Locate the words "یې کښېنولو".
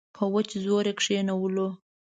0.89-1.67